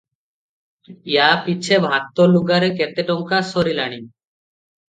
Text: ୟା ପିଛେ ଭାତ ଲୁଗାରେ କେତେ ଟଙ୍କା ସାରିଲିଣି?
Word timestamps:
ୟା 1.15 1.27
ପିଛେ 1.49 1.77
ଭାତ 1.85 2.27
ଲୁଗାରେ 2.33 2.73
କେତେ 2.81 3.07
ଟଙ୍କା 3.13 3.45
ସାରିଲିଣି? 3.53 4.05